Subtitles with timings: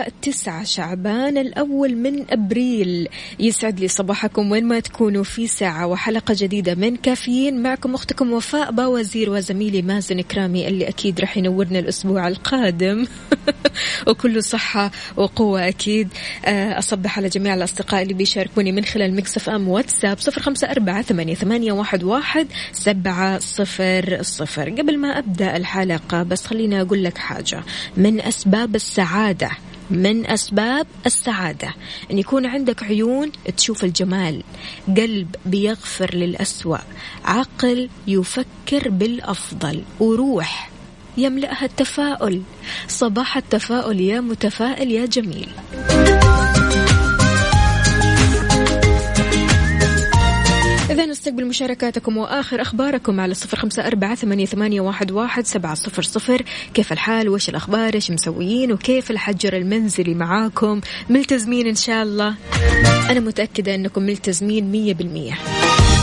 [0.00, 3.08] الأربعاء 9 شعبان الأول من أبريل.
[3.40, 7.62] يسعد لي صباحكم وين ما تكونوا في ساعة وحلقة جديدة من كافيين.
[7.62, 13.06] معكم أختكم وفاء باوزير وزميلي مازن كرامي اللي أكيد رح ينورنا الأسبوع القادم.
[14.08, 16.08] وكله صحة وقوة أكيد.
[16.44, 21.02] آه، أصبح على جميع الأصدقاء اللي بيشاركوني من خلال مكسف أم واتساب صفر خمسة أربعة
[21.02, 21.72] ثمانية,
[22.04, 24.70] واحد سبعة صفر صفر.
[24.70, 27.62] قبل ما أبدأ الحلقة بس خليني أقول لك حاجة.
[27.96, 29.50] من أسباب السعادة
[29.90, 31.74] من أسباب السعادة.
[32.10, 34.42] أن يكون عندك عيون تشوف الجمال
[34.88, 36.78] قلب بيغفر للأسوأ
[37.24, 40.70] عقل يفكر بالأفضل وروح
[41.16, 42.42] يملأها التفاؤل.
[42.88, 45.48] صباح التفاؤل يا متفائل يا جميل.
[50.90, 56.42] إذا نستقبل مشاركاتكم وآخر أخباركم على صفر خمسة أربعة ثمانية, واحد سبعة صفر صفر.
[56.74, 60.80] كيف الحال؟ وش الأخبار؟ إيش مسويين؟ وكيف الحجر المنزلي معاكم؟
[61.10, 62.34] ملتزمين إن شاء الله.
[63.10, 65.34] أنا متأكدة أنكم ملتزمين مية بالمية.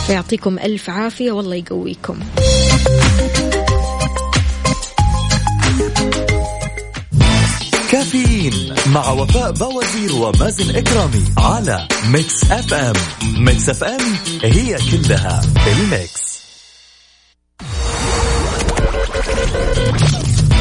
[0.06, 1.32] فيعطيكم ألف عافية.
[1.32, 2.18] والله يقويكم.
[8.12, 12.92] كافيين مع وفاء باوزير ومازن كرامي على Mix FM.
[13.38, 14.00] Mix FM
[14.42, 16.38] هي كلها ال mix.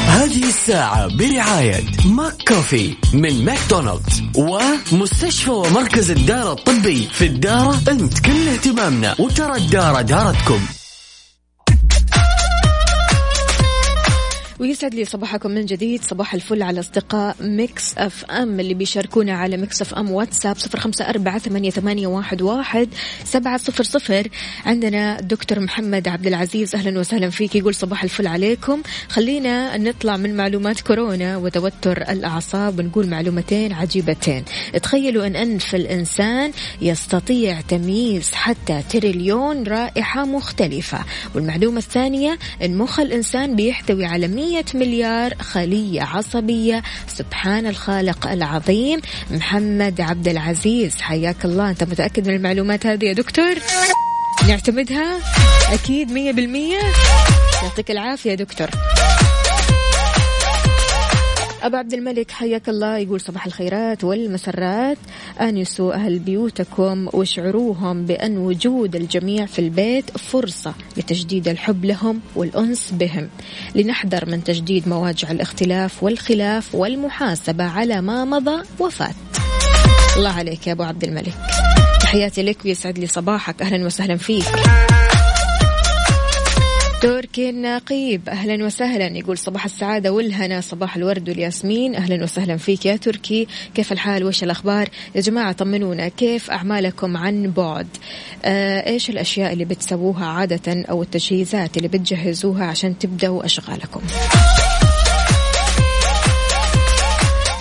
[0.07, 9.15] هذه الساعة برعاية McCafé من ماكدونالدز ومستشفى ومركز الدارة الطبي في الدارة أنت كل اهتمامنا
[9.19, 10.59] وترى الدارة دارتكم.
[14.59, 16.03] ويسعد لي صباحكم من جديد.
[16.03, 21.40] صباح الفل على أصدقاء Mix FM اللي بيشاركونا على Mix FM واتساب صفر خمسة أربعة
[21.40, 22.90] ثمانية, واحد
[23.23, 24.28] سبعة صفر صفر.
[24.66, 28.81] عندنا دكتور محمد عبد العزيز أهلا وسهلا فيك يقول صباح الفل عليكم.
[29.09, 34.44] خلينا نطلع من معلومات كورونا وتوتر الأعصاب ونقول معلومتين عجيبتين.
[34.84, 36.51] تخيلوا أن أنف الإنسان
[36.81, 41.00] يستطيع تمييز حتى تريليون رائحة مختلفة
[41.35, 46.83] والمعلومة الثانية أن مخ الإنسان بيحتوي على 100 مليار خلية عصبية.
[47.07, 49.01] سبحان الخالق العظيم.
[49.31, 51.69] محمد عبد العزيز حياك الله.
[51.69, 53.55] أنت متأكد من المعلومات هذه يا دكتور؟
[54.47, 55.17] نعتمدها؟
[55.73, 56.79] أكيد مية بالمية.
[57.63, 58.67] يعطيك العافية دكتور.
[61.63, 62.97] أبو عبد الملك حياك الله.
[62.97, 64.97] يقول صباح الخيرات والمسرات.
[65.41, 73.29] آنسوا أهل بيوتكم واشعروهم بأن وجود الجميع في البيت فرصة لتجديد الحب لهم والأنس بهم.
[73.75, 79.16] لنحذر من تجديد مواجع الاختلاف والخلاف والمحاسبة على ما مضى وفات.
[80.18, 81.34] الله عليك يا أبو عبد الملك.
[82.01, 83.62] تحياتي لك ويسعد لي صباحك.
[83.62, 84.45] أهلا وسهلا فيك.
[87.07, 89.18] تركي النقيب أهلا وسهلا.
[89.18, 91.95] يقول صباح السعادة والهنا صباح الورد والياسمين.
[91.95, 93.47] أهلا وسهلا فيك يا تركي.
[93.75, 96.07] كيف الحال؟ وش الأخبار؟ يا جماعة طمنونا.
[96.07, 97.88] كيف أعمالكم عن بعد؟
[98.45, 104.01] آه إيش الأشياء اللي بتسووها عادة أو التجهيزات اللي بتجهزوها عشان تبدأوا أشغالكم؟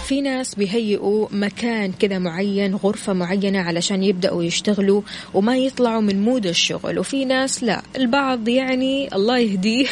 [0.07, 5.03] في ناس بيهيئوا مكان كذا معين غرفة معينة علشان يبدأوا يشتغلوا
[5.35, 9.87] وما يطلعوا من مود الشغل وفي ناس لا البعض يعني الله يهديه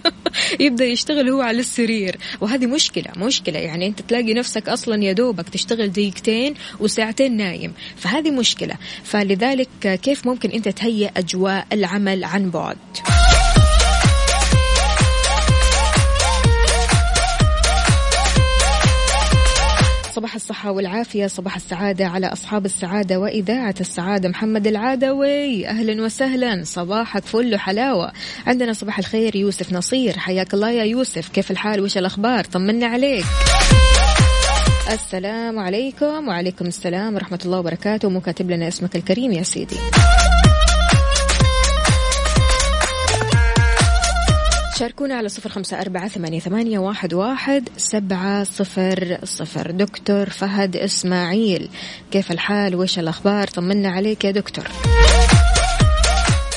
[0.60, 5.48] يبدأ يشتغل هو على السرير وهذه مشكلة مشكلة يعني أنت تلاقي نفسك أصلا يا دوبك
[5.48, 12.78] تشتغل دقيقتين وساعتين نايم فهذه مشكلة فلذلك كيف ممكن أنت تهيئ أجواء العمل عن بعد؟
[20.22, 24.28] صباح الصحة والعافية صباح السعادة على أصحاب السعادة وإذاعة السعادة.
[24.28, 28.12] محمد العادوي أهلا وسهلا صباحك فل حلاوة
[28.46, 30.18] عندنا صباح الخير يوسف نصير.
[30.18, 31.28] حياك الله يا يوسف.
[31.28, 33.24] كيف الحال؟ وش الأخبار؟ طمنا عليك.
[34.92, 36.28] السلام عليكم.
[36.28, 38.08] وعليكم السلام ورحمة الله وبركاته.
[38.08, 39.76] مو كاتب لنا اسمك الكريم يا سيدي.
[44.82, 49.70] شاركونا على صفر خمسة أربعة ثمانية, ثمانية واحد, واحد سبعة صفر صفر.
[49.70, 51.68] دكتور فهد إسماعيل
[52.10, 54.64] كيف الحال؟ وإيش الأخبار؟ طمنا عليك يا دكتور.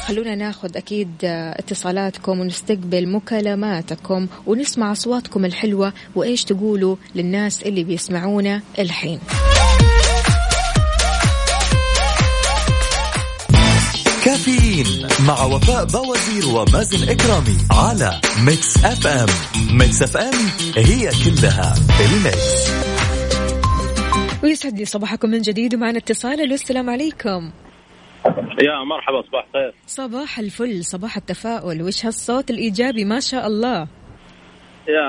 [0.07, 9.19] خلونا ناخذ أكيد اتصالاتكم ونستقبل مكالماتكم ونسمع أصواتكم الحلوة وإيش تقولوا للناس اللي بيسمعونا الحين.
[14.35, 18.11] كافيين مع وفاء باوزير ومازن كرامي على
[18.45, 19.27] Mix FM
[19.77, 20.33] Mix FM
[20.77, 21.73] هي كلها
[22.05, 22.71] الميكس.
[24.43, 26.53] ويسعد لي صباحكم من جديد ومعنا اتصال.
[26.53, 27.51] السلام عليكم.
[28.59, 31.81] يا مرحبا صباح خير صباح الفل صباح التفاؤل.
[31.81, 33.87] وش هالصوت الإيجابي؟ ما شاء الله.
[34.87, 35.07] يا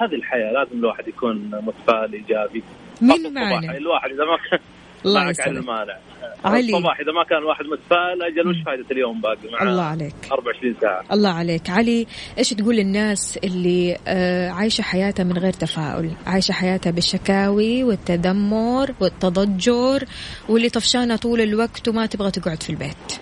[0.00, 2.62] هذه الحياة لازم الواحد يكون متفائل إيجابي.
[3.00, 4.58] مين معنا؟ الواحد إذا ما
[5.06, 5.98] الله على المانع.
[6.44, 6.60] علي.
[6.60, 10.14] الصباح إذا ما كان الواحد متفائل أجل وش فائدة اليوم باقي مع الله عليك.
[10.32, 11.70] 24 ساعة؟ الله عليك.
[11.70, 12.06] علي
[12.38, 20.04] إيش تقول للناس اللي آه، عايشة حياتها من غير تفاؤل؟ عايشة حياتها بالشكاوي والتذمر والتضجر
[20.48, 23.20] واللي طفشانة طول الوقت وما تبغى تقعد في البيت.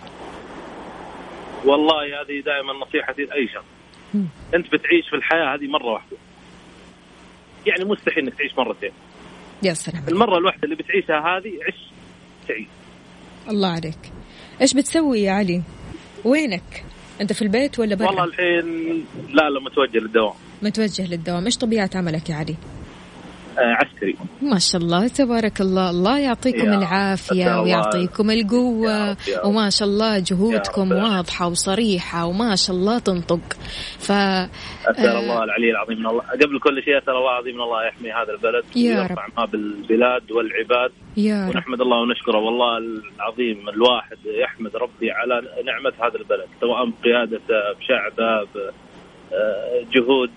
[1.64, 3.64] والله هذه دائما نصيحتي لأي شخص.
[4.54, 6.16] أنت بتعيش في الحياة هذه مرة واحدة.
[7.66, 8.92] يعني مستحيل إنك تعيش مرتين.
[9.62, 10.12] يا سلام عليك.
[10.12, 11.90] المرة الواحدة اللي بتعيشها هذه عش
[12.48, 12.66] تعيش
[13.48, 13.98] الله عليك.
[14.60, 15.62] إيش بتسوي يا علي؟
[16.24, 16.84] وينك؟
[17.20, 20.34] أنت في البيت ولا والله برا الحين لا لا متوجه للدوام.
[20.62, 21.44] متوجه للدوام.
[21.44, 22.56] إيش طبيعة عملك يا علي؟
[23.60, 24.14] عسكري.
[24.42, 25.90] ما شاء الله تبارك الله.
[25.90, 29.46] الله يعطيكم يا العافية أسأل الله- ويعطيكم القوة رب- رب.
[29.46, 30.98] وما شاء الله جهودكم رب.
[31.02, 33.40] واضحة وصريحة وما شاء الله تنطق.
[33.98, 36.20] ف اسال آه، الله العلي العظيم من الله.
[36.22, 40.32] قبل كل شيء اسال الله العظيم من الله يحمي هذا البلد يا ويرفع ما بالبلاد
[40.32, 40.90] والعباد.
[41.16, 41.54] يا رب.
[41.56, 42.38] ونحمد الله ونشكره.
[42.38, 45.34] والله العظيم الواحد يحمد ربي على
[45.66, 48.46] نعمة هذا البلد سواء بقيادته بشعبه
[49.32, 50.30] بجهود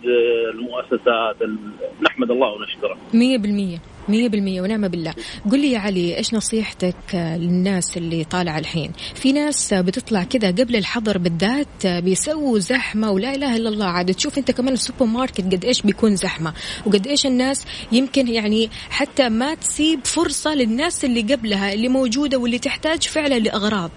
[0.53, 1.57] المؤسسات ال-
[2.03, 2.97] نحمد الله ونشكره.
[3.13, 3.77] مية بالمية
[4.09, 5.13] مية بالمية ونعم بالله.
[5.51, 10.23] قل لي يا علي إيش نصيحتك آه، للناس اللي طالعة الحين؟ في ناس آه، بتطلع
[10.23, 13.85] كذا قبل الحظر بالذات آه، بيسووا زحمة ولا إله إلا الله.
[13.85, 16.53] عاد تشوف أنت كمان السوبر ماركت قد إيش بيكون زحمة
[16.85, 22.59] وقد إيش الناس يمكن يعني حتى ما تسيب فرصة للناس اللي قبلها اللي موجودة واللي
[22.59, 23.91] تحتاج فعلا لأغراض.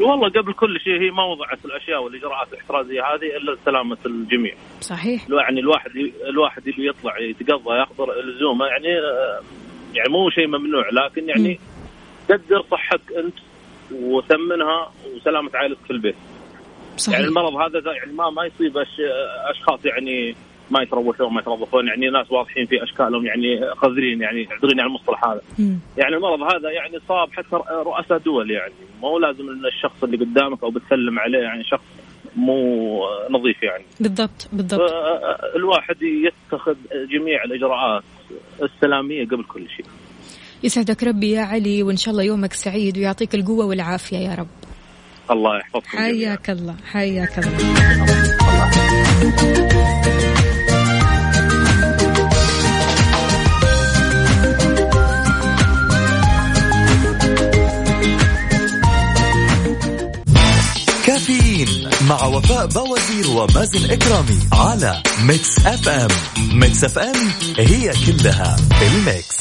[0.00, 4.54] والله قبل كل شيء هي ما وضعت الأشياء والإجراءات الإحترازية هذه إلا لسلامه الجميع.
[4.80, 5.26] صحيح.
[5.30, 5.90] يعني الواحد
[6.28, 9.40] الواحد اللي يطلع يتقضى يحضر لزومه يعني آه،
[9.94, 11.60] يعني مو شيء ممنوع لكن يعني
[12.30, 13.34] قدر صحتك أنت
[13.92, 16.16] وثمنها وسلامة عائلتك في البيت.
[16.96, 17.18] صحيح.
[17.18, 18.76] يعني المرض هذا يعني ما ما يصيب
[19.50, 20.36] أشخاص يعني
[20.70, 25.24] ما يتروشون ما يترضخون يعني ناس واضحين في أشكالهم يعني قذرين يعني اعذريني على المصطلح
[25.24, 25.40] هذا.
[25.58, 25.78] مم.
[25.96, 28.72] يعني المرض هذا يعني صاب حتى رؤساء دول يعني
[29.02, 31.84] مو لازم إن الشخص اللي قدامك أو بتسلم عليه يعني شخص
[32.36, 33.00] مو
[33.30, 33.84] نظيف يعني.
[34.00, 34.90] بالضبط بالضبط.
[35.56, 36.76] الواحد يتخذ
[37.12, 38.02] جميع الإجراءات
[38.62, 39.86] السلامية قبل كل شيء.
[40.62, 44.48] يسعدك ربي يا علي وإن شاء الله يومك سعيد ويعطيك القوة والعافية يا رب.
[45.30, 45.86] الله جميعاً.
[45.86, 47.58] حياك الله حياك الله.
[62.08, 66.08] مع وفاء باوزير ومازن كرامي على Mix FM.
[66.52, 69.36] Mix FM هي كلها ال mix.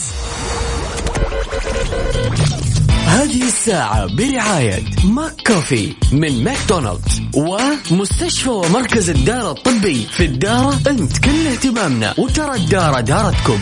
[3.06, 12.14] هذه الساعة برعاية McCafé من ماكدونالدز ومستشفى ومركز الدارة الطبي في الدارة انت كل اهتمامنا
[12.18, 13.60] وترى الدارة دارتكم.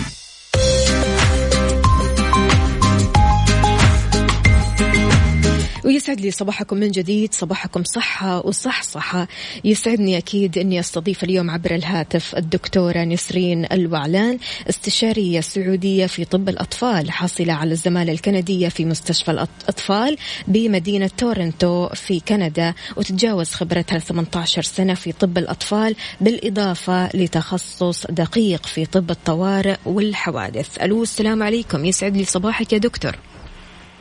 [5.85, 9.27] ويسعد لي صباحكم من جديد صباحكم صحة وصحصحة
[9.63, 14.37] يسعدني أكيد أني أستضيف اليوم عبر الهاتف الدكتورة نسرين الوعلان
[14.69, 22.19] استشارية سعودية في طب الأطفال حاصلة على الزمالة الكندية في مستشفى الأطفال بمدينة تورنتو في
[22.19, 30.77] كندا وتتجاوز خبرتها 18 سنة في طب الأطفال بالإضافة لتخصص دقيق في طب الطوارئ والحوادث.
[30.81, 31.85] ألو السلام عليكم.
[31.85, 33.15] يسعد لي صباحك يا دكتور.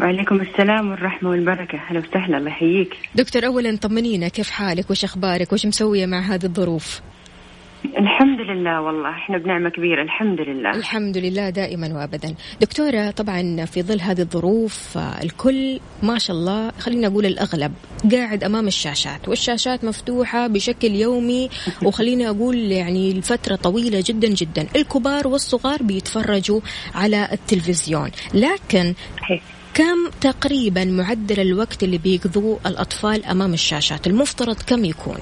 [0.00, 1.78] وعليكم السلام والرحمة والبركة.
[1.78, 2.38] أهلا وسهلا.
[2.38, 2.96] الله يحييك.
[3.14, 4.28] دكتور اولا طمنينا.
[4.28, 7.00] كيف حالك؟ وش أخبارك؟ وش مسوية مع هذه الظروف؟
[7.98, 9.10] الحمد لله والله.
[9.10, 10.02] إحنا بنعمة كبيرة.
[10.02, 10.70] الحمد لله.
[10.70, 12.34] الحمد لله دائما وابدا.
[12.60, 17.72] دكتورة طبعا في ظل هذه الظروف آه، الكل ما شاء الله خلينا أقول الأغلب
[18.12, 19.28] قاعد أمام الشاشات.
[19.28, 21.48] والشاشات مفتوحة بشكل يومي
[21.86, 24.66] وخليني أقول يعني لفترة طويلة جدا جدا.
[24.76, 26.60] الكبار والصغار بيتفرجوا
[26.94, 28.10] على التلفزيون.
[28.34, 28.94] لكن.
[29.74, 35.18] كم تقريبا معدل الوقت اللي بيقضوه الأطفال أمام الشاشات؟ المفترض كم يكون.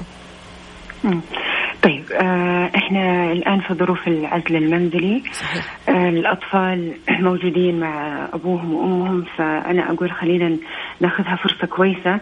[1.82, 5.22] طيب آه إحنا الآن في ظروف العزل المنزلي.
[5.32, 5.78] صحيح.
[5.88, 10.56] آه الأطفال موجودين مع أبوهم وأمهم فأنا أقول خلينا
[11.00, 12.20] ناخذها فرصة كويسة.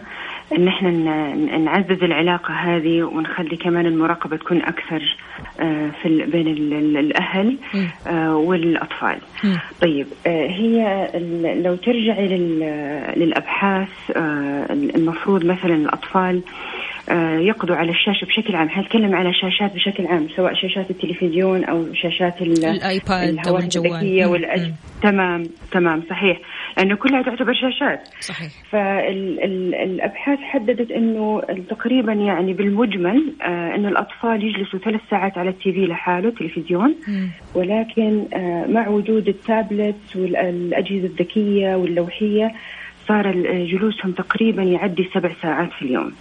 [0.57, 0.91] إن إحنا
[1.57, 5.17] نعزز العلاقة هذه ونخلي كمان المراقبة تكون أكثر
[5.59, 7.57] آه في بين ال- ال- الأهل.
[8.07, 9.17] آه والأطفال.
[9.81, 11.07] طيب آه، هي
[11.63, 13.89] لو ترجعي لل- للأبحاث
[14.95, 16.41] المفروض مثلا الأطفال
[17.39, 22.41] يقضوا على الشاشة بشكل عام، حنتكلم على شاشات بشكل عام سواء شاشات التلفزيون أو شاشات
[22.41, 23.91] ال- الآيباد أو الهواتف الجوال.
[23.91, 24.25] الذكية.
[24.25, 24.71] والأج...
[25.03, 26.37] تمام تمام صحيح
[26.77, 28.07] لأنه كلها تعتبر شاشات.
[28.19, 28.51] صحيح.
[28.71, 35.85] فالابحاث حددت إنه تقريبا يعني بالمجمل آه إنه الأطفال يجلسوا ثلاث ساعات على التي في
[35.85, 36.95] لحاله تلفزيون.
[37.55, 42.51] ولكن آه، مع وجود التابلت والأجهزة الذكية واللوحية
[43.07, 43.31] صار
[43.65, 46.13] جلوسهم تقريبا يعدي سبع ساعات في اليوم.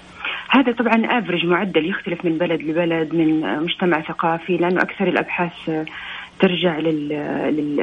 [0.51, 5.85] هذا طبعا افرج معدل يختلف من بلد لبلد من مجتمع ثقافي لأنه أكثر الأبحاث آه،
[6.41, 7.09] ترجع لل,
[7.57, 7.81] لل...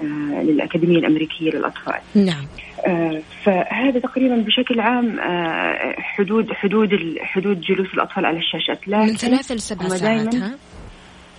[0.00, 2.00] آه، للأكاديمية الأمريكية للأطفال.
[2.14, 2.46] نعم.
[2.86, 8.88] آه، فهذا تقريبا بشكل عام آه، حدود حدود حدود جلوس الأطفال على الشاشات.
[8.88, 10.54] لكن من ثلاثة لسبع ساعات ها؟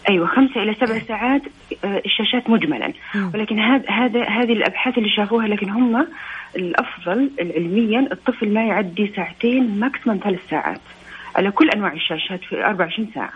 [0.10, 1.42] أيوه خمسة إلى سبع ساعات
[1.84, 2.94] آه، الشاشات مجملا.
[3.34, 6.08] ولكن هذا هذا هذه الأبحاث اللي شافوها لكن هم
[6.56, 10.82] الأفضل علميا الطفل ما يعدي ساعتين ماكسيمم ثلاث ساعات.
[11.36, 13.34] على كل أنواع الشاشات في 24 ساعة.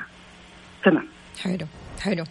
[0.84, 1.08] تمام.
[1.44, 1.68] حلو
[2.02, 2.24] حلو.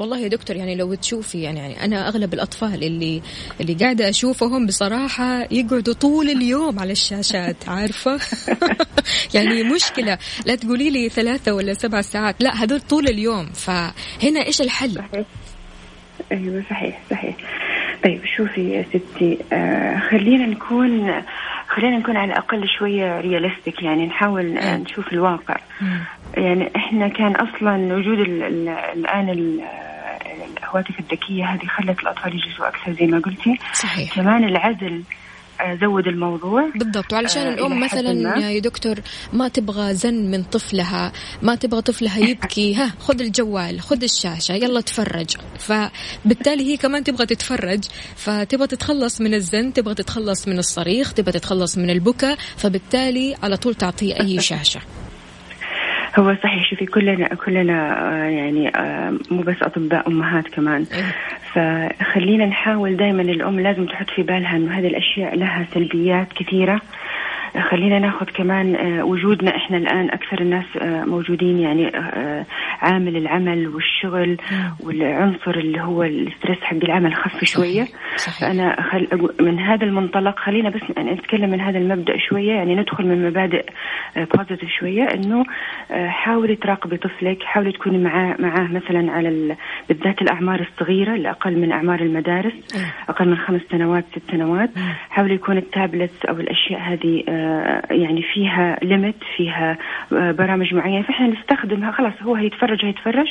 [0.00, 3.22] والله يا دكتور يعني لو تشوفي يعني, يعني أنا أغلب الأطفال اللي
[3.60, 8.18] اللي قاعدة أشوفهم بصراحة يقعدوا طول اليوم على الشاشات عارفة؟
[9.34, 10.18] يعني مشكلة.
[10.46, 13.46] لا تقولي لي ثلاثة ولا سبع ساعات لا هذول طول اليوم.
[13.46, 15.24] فهنا إيش الحل؟ صحيح.
[16.32, 17.36] أيوه صحيح صحيح.
[18.04, 21.22] طيب شوفي يا ستي آه خلينا نكون
[21.68, 24.76] خلينا نكون على الأقل شوية رياليستيك يعني نحاول آه،.
[24.76, 25.56] نشوف الواقع.
[25.80, 26.00] مم.
[26.36, 29.89] يعني إحنا كان أصلا وجود ال ال الآن ال-
[30.58, 33.58] الهواتف الذكية هذه خلت الأطفال يجلسوا أكثر زي ما قلتي.
[33.74, 34.14] صحيح.
[34.14, 35.02] كمان العزل
[35.60, 36.70] آه، زود الموضوع.
[36.74, 37.12] بالضبط.
[37.12, 38.38] وعلشان آه، الأم مثلا.
[38.50, 38.94] يا دكتور
[39.32, 44.80] ما تبغى زن من طفلها ما تبغى طفلها يبكي ها خذ الجوال خذ الشاشة يلا
[44.80, 45.36] تفرج.
[45.58, 47.84] فبالتالي هي كمان تبغى تتفرج
[48.16, 53.74] فتبغى تتخلص من الزن تبغى تتخلص من الصريخ تبغى تتخلص من البكا فبالتالي على طول
[53.74, 54.80] تعطيه أي شاشة.
[56.18, 61.14] هو صحيح شوفي كلنا كلنا آه، يعني آه، مو بس أطباء أمهات كمان إيه.
[61.52, 66.80] فخلينا نحاول دائما الأم لازم تحط في بالها إنه هذه الأشياء لها سلبيات كثيرة
[67.58, 72.46] خلينا ناخذ كمان آه، وجودنا إحنا الآن أكثر الناس آه، موجودين يعني آه،
[72.80, 74.36] عامل العمل والشغل
[74.80, 77.86] والعنصر اللي هو ال stress حق العمل خف شوية.
[78.16, 78.50] صحيح.
[78.50, 79.28] أنا خل...
[79.40, 83.64] من هذا المنطلق خلينا بس يعني نتكلم من هذا المبدأ شوية يعني ندخل من مبادئ
[84.16, 85.44] positive شوية إنه
[85.90, 89.56] حاولي تراقبي طفلك حاولي تكوني معاه معاه مثلا على ال...
[89.88, 92.86] بالذات الأعمار الصغيرة اللي أقل من أعمار المدارس أيوة.
[93.08, 94.70] أقل من خمس سنوات ست سنوات.
[95.10, 97.24] حاولي يكون التابلت أو الأشياء هذه
[97.90, 99.78] يعني فيها limit فيها
[100.12, 101.02] آه، برامج معينة.
[101.02, 103.26] فإحنا نستخدمها خلاص هو هيتفرج هيتفرج.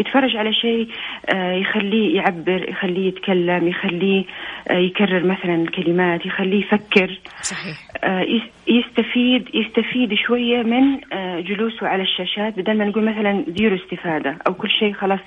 [0.00, 0.88] يتفرج على شيء
[1.34, 4.24] آه، يخليه يعبر يخليه يتكلم يخليه
[4.70, 7.18] آه، يكرر مثلا الكلمات يخليه يفكر.
[7.42, 7.76] صحيح.
[8.04, 13.76] آه، يس- يستفيد يستفيد شوية من آه، جلوسه على الشاشات بدل ما نقول مثلا zero
[13.76, 15.20] استفادة أو كل شيء خلاص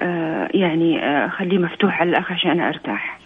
[0.00, 3.18] آه، يعني آه، خليه مفتوح على الآخر عشان أنا أرتاح.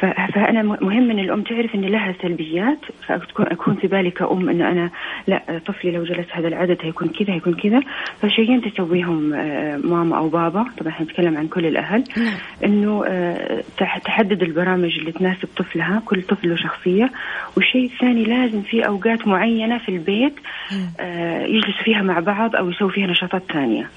[0.00, 4.90] فأنا مهم إن الأم تعرف إن لها سلبيات فاكون أكون في بالي كأم انه أنا
[5.26, 7.80] لا طفلي لو جلس هذا العدد هيكون كذا هيكون كذا.
[8.22, 10.64] فشيئين تسويهم آه، ماما أو بابا.
[10.78, 12.04] طبعا حنتكلم عن كل الأهل.
[12.16, 12.32] نعم.
[12.64, 17.10] إنه آه، تح- تحدد البرامج اللي تناسب طفلها كل طفل له شخصية.
[17.56, 20.34] والشيء الثاني لازم في أوقات معينة في البيت
[21.00, 23.88] آه، يجلسوا فيها مع بعض أو يسووا فيها نشاطات ثانية.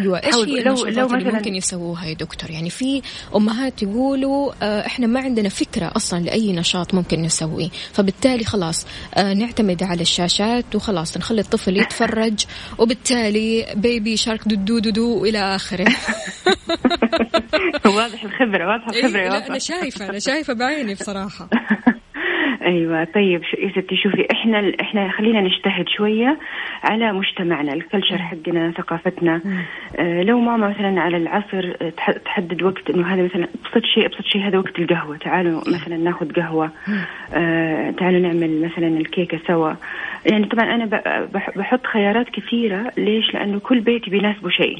[0.00, 3.02] أيوه إيش هي لو- لو اللي مثلاً- ممكن يسووها يا دكتور؟ يعني في
[3.36, 9.32] أمهات يقولوا آه، إحنا ما عندنا فكرة أصلا لأي نشاط ممكن نسويه فبالتالي خلاص آه،
[9.34, 12.44] نعتمد على الشاشات وخلاص نخلي الطفل يتفرج
[12.78, 15.84] وبالتالي بيبي شارك دودو دودو إلى آخره.
[17.84, 19.46] واضح الخبرة واضح الخبرة إيه لا.
[19.46, 21.48] أنا شايفة أنا شايفة بعيني بصراحة.
[22.62, 26.38] أيوه طيب يا ستي شوفي إحنا إحنا خلينا نجتهد شوية
[26.84, 29.40] على مجتمعنا الكلتشر حقنا ثقافتنا.
[29.98, 34.24] آه لو ماما مثلا على العصر تح- تحدد وقت إنه هذا مثلا أبسط شيء أبسط
[34.24, 35.16] شيء هذا وقت القهوة.
[35.16, 36.70] تعالوا مثلا ناخذ قهوة.
[37.34, 39.72] آه تعالوا نعمل مثلا الكيكة سوا.
[40.30, 40.84] يعني طبعا أنا
[41.56, 42.92] بحط خيارات كثيرة.
[42.98, 44.78] ليش؟ لأنه كل بيت بيناسبه شيء.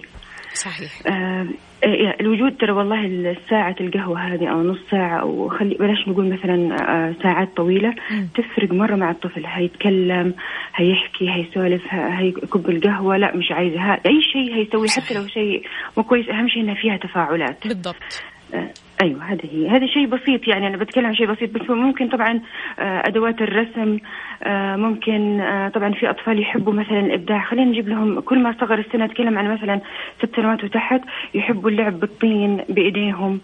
[0.54, 1.47] صحيح آه
[1.85, 6.76] إيه، الوجود ترى والله ساعة القهوة هذه أو نص ساعة أو خلي بلاش نقول مثلا
[6.82, 8.28] آه ساعات طويلة مم.
[8.35, 10.35] تفرق مرة مع الطفل هيتكلم
[10.75, 15.16] هيحكي هيسولف هيكب القهوة لا مش عايزة أي شيء هيسوي حتى صحيح.
[15.18, 15.62] لو شيء
[15.97, 18.23] مو كويس أهم شيء إنها فيها تفاعلات بالضبط
[18.54, 18.71] آه،
[19.02, 19.68] أيوه هذا هي.
[19.68, 22.40] هذا شيء بسيط يعني أنا بتكلم عن شيء بسيط بس ممكن طبعا
[22.78, 23.99] آه، أدوات الرسم
[24.42, 27.42] آه، ممكن آه، طبعا في أطفال يحبوا مثلا الإبداع.
[27.44, 29.80] خلينا نجيب لهم كل ما صغر السن أتكلم عن مثلا
[30.18, 31.00] ست سنوات وتحت
[31.35, 33.40] يحبوا اللعب بالطين بإيديهم.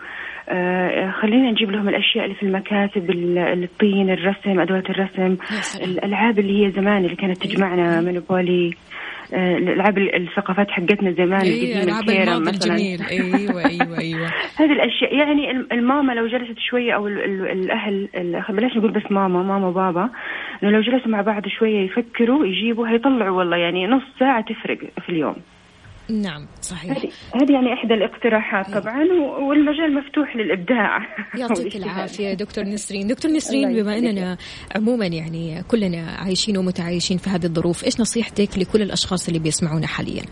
[1.21, 5.37] خلينا نجيب لهم الأشياء اللي في المكاتب ال- الطين الرسم أدوات الرسم.
[5.85, 8.75] الألعاب اللي هي زمان اللي كانت تجمعنا مونوبولي
[9.35, 12.75] آه، الألعاب الثقافات حقتنا زمان اي القديمة، ألعاب الماضي مثلاً.
[12.75, 14.26] الجميل أيوه أيوه أيوه
[14.61, 18.90] هذه الأشياء يعني الم- الماما لو جلست شوية أو ال- ال- الأهل ال- بلاش نقول
[18.90, 20.11] بس ماما ماما بابا
[20.62, 25.09] إنه لو جلسوا مع بعض شوية يفكروا يجيبوا هيطلعوا والله يعني نص ساعة تفرق في
[25.09, 25.37] اليوم
[26.11, 26.93] نعم صحيح.
[27.35, 30.99] هذه يعني إحدى الاقتراحات طبعا و- والمجال مفتوح للإبداع.
[31.38, 31.77] يعطيك.
[31.85, 33.07] العافية دكتور نسرين.
[33.07, 33.99] دكتور نسرين بما.
[33.99, 34.37] أننا
[34.77, 40.23] عموما يعني كلنا عايشين ومتعايشين في هذه الظروف إيش نصيحتك لكل الأشخاص اللي بيسمعونا حاليا؟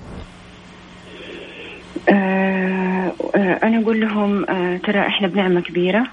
[2.08, 6.06] آه آه أنا أقول لهم آه ترى إحنا بنعمة كبيرة.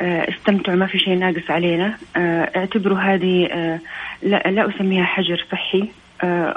[0.00, 1.96] آه استمتعوا ما في شيء ناقص علينا.
[2.56, 3.48] اعتبروا هذه
[4.22, 5.88] لا, لا أسميها حجر صحي.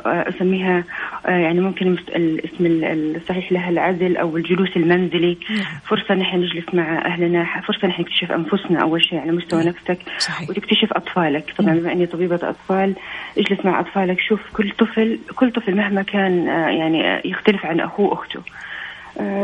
[0.06, 0.84] أسميها
[1.26, 5.38] آه، يعني ممكن الاسم ال- الصحيح لها العزل أو الجلوس المنزلي.
[5.86, 10.50] فرصة نحن نجلس مع أهلنا فرصة نحن نكتشف أنفسنا أول شيء على مستوى نفسك صحيح.
[10.50, 11.54] وتكتشف أطفالك.
[11.58, 12.94] طبعا بما إني طبيبة أطفال
[13.38, 17.80] اجلس مع أطفالك شوف كل طفل كل طفل مهما كان آه، يعني آه، يختلف عن
[17.80, 18.42] أخوه واخته آه،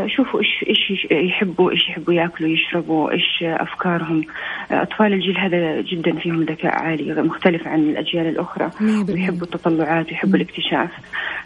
[0.06, 4.22] شوفوا إيش إيش يش- يحبوا إيش يحبوا ياكلوا يشربوا إيش آه، أفكارهم.
[4.70, 8.70] آه، أطفال الجيل هذا جدا فيهم ذكاء عالي مختلف عن الأجيال الأخرى.
[9.08, 10.90] ويحبوا التطلعات ويحبوا الاكتشاف.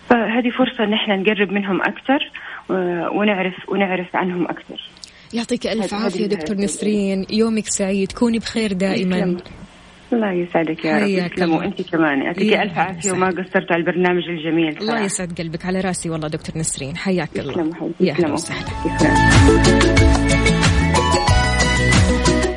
[0.08, 2.30] فهذه فرصة إن إحنا نقرب منهم أكثر
[2.70, 4.80] آه، ونعرف ونعرف عنهم أكثر
[5.34, 6.56] يعطيك عافية هذه دكتور.
[6.56, 7.26] نسرين.
[7.30, 8.12] يومك سعيد.
[8.12, 9.36] كوني بخير دائما.
[10.12, 11.02] الله يسعدك يا رب.
[11.02, 11.66] حياك تسلموا الله.
[11.66, 12.22] انت كمان.
[12.22, 13.26] يعطيك ألف عافية وما.
[13.26, 14.68] قصرتوا على البرنامج الجميل.
[14.68, 15.04] الله صراحة.
[15.04, 15.66] يسعد قلبك.
[15.66, 16.96] على راسي والله دكتور نسرين.
[16.96, 17.72] حياك الله.
[18.00, 18.34] يا تسلموا.
[18.34, 18.68] وسهلا.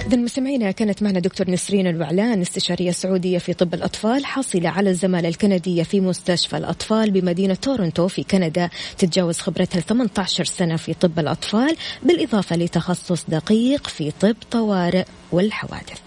[0.08, 5.30] إذا مستمعينا كانت معنا دكتور نسرين الوعلان استشارية سعودية في طب الأطفال حاصلة على الزمالة
[5.30, 11.76] الكندية في مستشفى الأطفال بمدينة تورنتو في كندا تتجاوز خبرتها 18 سنة في طب الأطفال
[12.04, 16.02] بالإضافة لتخصص دقيق في طب طوارئ والحوادث.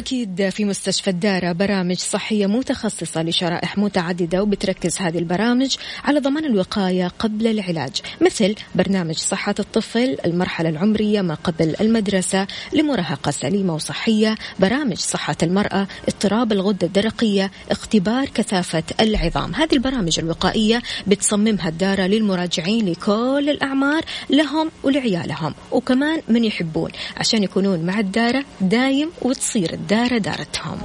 [0.00, 7.08] واكيد في مستشفى الدارة برامج صحية متخصصة لشرائح متعددة وبتركز هذه البرامج على ضمان الوقاية
[7.18, 14.96] قبل العلاج مثل برنامج صحة الطفل المرحلة العمرية ما قبل المدرسة لمراهقة سليمة وصحية برامج
[14.96, 19.54] صحة المرأة اضطراب الغدة الدرقية اختبار كثافة العظام.
[19.54, 27.80] هذه البرامج الوقائية بتصممها الدارة للمراجعين لكل الأعمار لهم ولعيالهم وكمان من يحبون عشان يكونون
[27.80, 30.78] مع الدارة دايم وتصير الدارة دارتهم.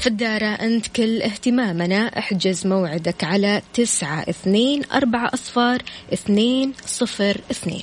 [0.00, 5.82] في الدارة أنت كل اهتمامنا احجز موعدك على تسعة اثنين أربعة أصفار
[6.12, 7.82] اثنين صفر اثنين.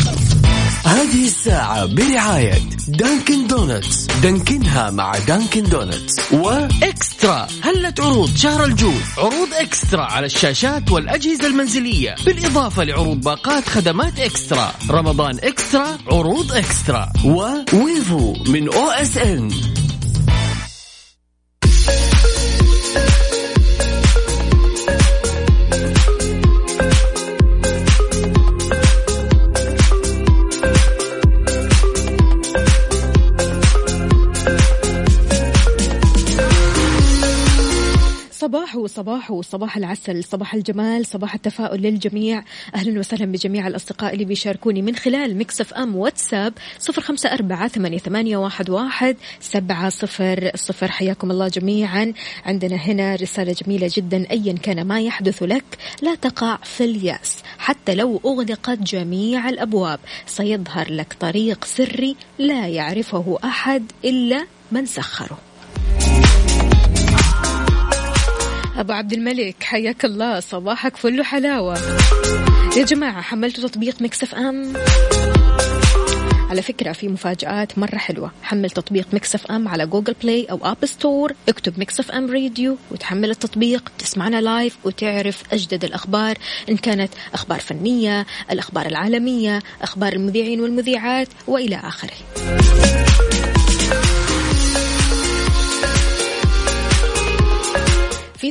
[1.11, 2.53] هذه الساعة برعاية
[2.87, 7.47] Dunkin' Donuts Dunkin ها مع Dunkin' Donuts وإكسترا.
[7.63, 12.15] هلت عروض شهر الجود عروض إكسترا على الشاشات والأجهزة المنزلية.
[12.25, 14.71] بالإضافة لعروض باقات خدمات إكسترا.
[14.89, 17.09] رمضان إكسترا عروض إكسترا.
[17.25, 19.51] و Wavo من OSN
[38.51, 42.43] صباح صباح صباح العسل صباح الجمال صباح التفاؤل للجميع.
[42.75, 48.37] أهلا وسهلا بجميع الأصدقاء اللي بيشاركوني من خلال مكسف أم واتساب صفر خمسة أربعة ثمانية
[48.69, 50.91] واحد سبعة صفر صفر.
[50.91, 52.13] حياكم الله جميعا.
[52.45, 57.95] عندنا هنا رسالة جميلة جدا أيا كان ما يحدث لك لا تقع في اليأس حتى
[57.95, 59.99] لو أغلقت جميع الأبواب.
[60.25, 65.37] سيظهر لك طريق سري لا يعرفه أحد إلا من سخره.
[68.81, 71.77] أبو عبد الملك حياك الله صباحك فل حلاوة
[72.77, 74.73] يا جماعة حملتوا تطبيق Mix FM؟
[76.49, 78.31] على فكرة في مفاجآت مرة حلوة.
[78.43, 83.29] حمل تطبيق Mix FM على Google Play أو App Store اكتب Mix FM Radio وتحمل
[83.29, 83.91] التطبيق.
[83.97, 86.37] تسمعنا live وتعرف أجدد الأخبار
[86.69, 92.17] إن كانت أخبار فنية الأخبار العالمية أخبار المذيعين والمذيعات وإلى آخره.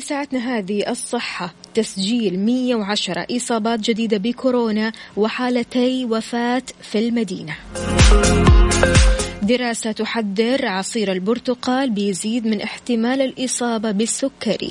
[0.00, 1.54] ساعتنا هذه الصحة.
[1.74, 7.56] تسجيل 110 إصابات جديدة بكورونا وحالتي وفاة في المدينة.
[9.42, 14.70] دراسة تحذر عصير البرتقال بيزيد من احتمال الإصابة بالسكري.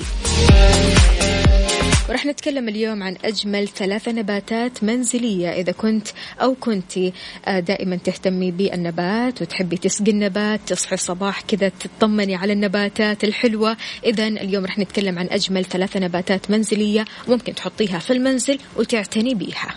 [2.10, 6.08] ورح نتكلم اليوم عن أجمل ثلاث نباتات منزلية إذا كنت
[6.40, 6.98] أو كنت
[7.46, 13.76] آه، دائما تهتمي بالنبات وتحبي تسقي النبات تصحي الصباح كذا تطمني على النباتات الحلوة.
[14.04, 19.74] إذا اليوم رح نتكلم عن أجمل ثلاث نباتات منزلية ممكن تحطيها في المنزل وتعتني بيها.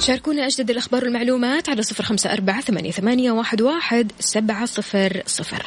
[0.00, 5.66] شاركونا أجدد الأخبار والمعلومات على صفر خمسة أربعة ثمانية واحد سبعة صفر صفر.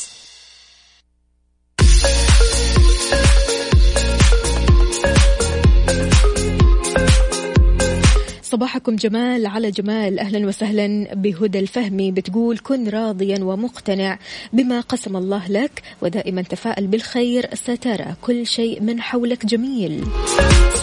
[8.61, 10.19] صباحكم جمال على جمال.
[10.19, 14.19] أهلا وسهلا بهدى الفهمي بتقول كن راضيا ومقتنع
[14.53, 20.03] بما قسم الله لك ودائما تفائل بالخير سترى كل شيء من حولك جميل.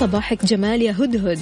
[0.00, 1.38] صباحك جمال يا هدهد.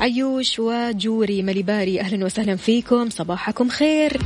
[0.00, 3.10] عيوش وجوري مليباري أهلا وسهلا فيكم.
[3.10, 4.20] صباحكم خير.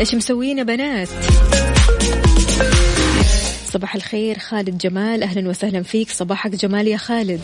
[0.00, 1.08] إيش مسوين بنات؟
[3.72, 5.22] صباح الخير خالد جمال.
[5.22, 6.10] أهلا وسهلا فيك.
[6.10, 7.40] صباحك جمال يا خالد.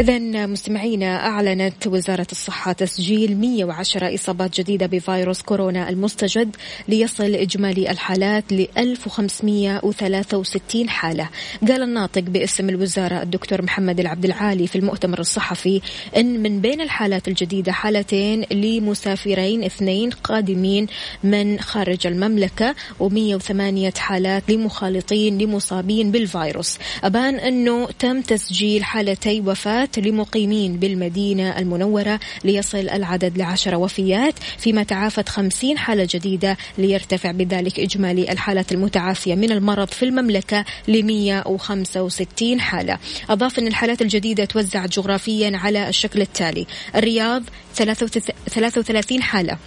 [0.00, 6.56] إذا مستمعينا أعلنت وزارة الصحة تسجيل 110 إصابات جديدة بفيروس كورونا المستجد
[6.88, 11.28] ليصل إجمالي الحالات ل 1563 حالة.
[11.68, 15.80] قال الناطق باسم الوزارة الدكتور محمد العبد العالي في المؤتمر الصحفي
[16.16, 20.86] أن من بين الحالات الجديدة حالتين لمسافرين اثنين قادمين
[21.24, 26.78] من خارج المملكة و108 حالات لمخالطين لمصابين بالفيروس.
[27.04, 35.28] أبان أنه تم تسجيل حالتي وفاة لمقيمين بالمدينة المنورة ليصل العدد لعشر وفيات فيما تعافت
[35.28, 42.98] خمسين حالة جديدة ليرتفع بذلك إجمالي الحالات المتعافية من المرض في المملكة ل 165 حالة.
[43.30, 46.66] أضاف أن الحالات الجديدة توزعت جغرافيا على الشكل التالي.
[46.96, 47.42] الرياض
[47.74, 49.58] 33 حالة.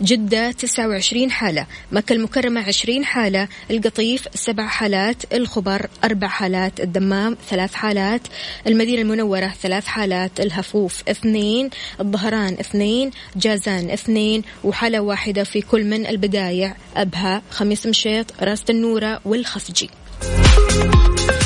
[0.00, 7.74] جدة 29 حالة مكة المكرمة 20 حالة القطيف سبع حالات الخبر أربع حالات الدمام ثلاث
[7.74, 8.20] حالات
[8.66, 16.06] المدينة المنورة ثلاث حالات الهفوف اثنين الظهران اثنين جازان اثنين وحالة واحدة في كل من
[16.06, 19.90] البدايع أبها خميس مشيط راس النورة والخفجي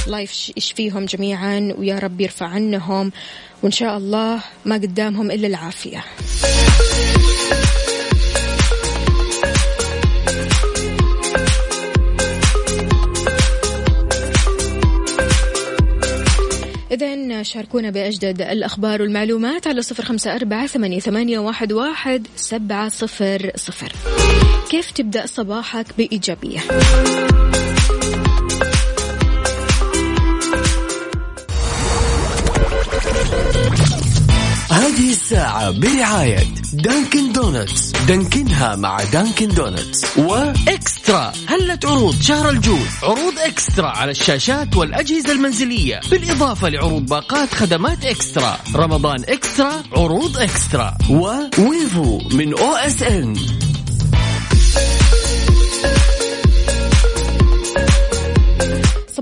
[0.06, 0.20] الله
[0.56, 3.12] يشفيهم جميعا؟ ويا رب يرفع عنهم
[3.62, 6.04] وإن شاء الله ما قدامهم إلا العافية.
[16.90, 21.38] إذا شاركونا بأجدد الأخبار والمعلومات على صفر خمسة أربعة ثمانية
[21.72, 23.92] واحد سبعة صفر صفر.
[24.70, 26.60] كيف تبدأ صباحك بإيجابية؟
[35.00, 41.32] هذه الساعة برعاية Dunkin' Donuts Dunkin ها مع Dunkin' Donuts وإكسترا.
[41.48, 46.00] هلت عروض شهر الجود عروض إكسترا على الشاشات والأجهزة المنزلية.
[46.10, 48.58] بالإضافة لعروض باقات خدمات إكسترا.
[48.74, 50.98] رمضان إكسترا عروض إكسترا.
[51.10, 53.36] و Wavo من O SN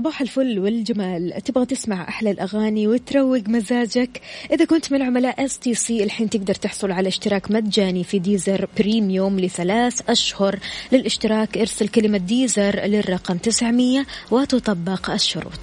[0.09, 1.41] صباح الفل والجمال.
[1.45, 7.07] تبغى تسمع أحلى الأغاني وتروق مزاجك؟ إذا كنت من عملاء STC الحين تقدر تحصل على
[7.07, 10.59] اشتراك مجاني في Deezer Premium لثلاث أشهر.
[10.91, 15.59] للاشتراك ارسل كلمة Deezer للرقم 900 وتطبق الشروط.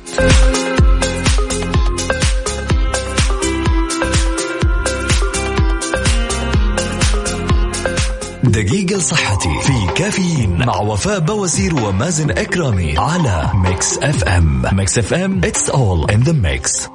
[8.51, 14.63] دقيقة صحتي في كافيين مع وفاء بوازير ومازن إكرامي على Mix FM.
[14.73, 16.89] Mix FM it's all in the mix.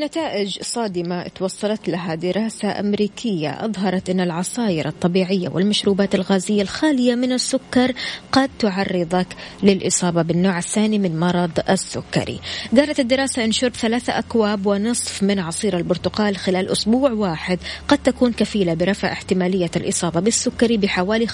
[0.00, 7.92] نتائج صادمة توصلت لها دراسة أمريكية أظهرت أن العصائر الطبيعية والمشروبات الغازية الخالية من السكر
[8.32, 9.26] قد تعرضك
[9.62, 12.40] للإصابة بالنوع الثاني من مرض السكري.
[12.76, 17.58] قالت الدراسة أن شرب ثلاثة أكواب ونصف من عصير البرتقال خلال أسبوع واحد
[17.88, 21.32] قد تكون كفيلة برفع احتمالية الإصابة بالسكري بحوالي 15%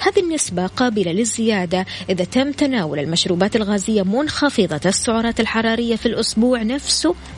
[0.00, 6.79] هذه النسبة قابلة للزيادة إذا تم تناول المشروبات الغازية منخفضة السعرات الحرارية في الأسبوع نفسه.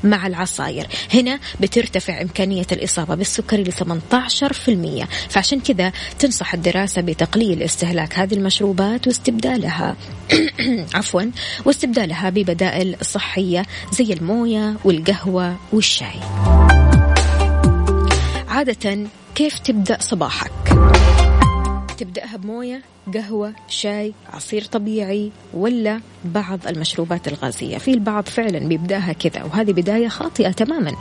[0.04, 0.86] مع العصاير.
[1.14, 9.06] هنا بترتفع إمكانية الإصابة بالسكري ل 18% فعشان كذا تنصح الدراسة بتقليل استهلاك هذه المشروبات
[9.06, 9.96] واستبدالها.
[10.94, 11.22] عفوا
[11.64, 16.20] واستبدالها ببدائل صحية زي الموية والقهوة والشاي.
[18.48, 20.91] عادة كيف تبدأ صباحك؟
[22.02, 22.82] تبدأها بموية
[23.14, 27.78] قهوة شاي عصير طبيعي ولا بعض المشروبات الغازية.
[27.78, 30.92] في البعض فعلا بيبدأها كذا وهذه بداية خاطئة تماما.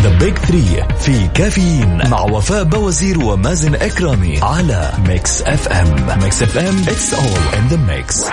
[0.00, 6.84] The Big Three في كافيين مع وفاء بوازير ومازن إكرامي على Mix FM Mix FM
[6.84, 8.30] it's all in the mix.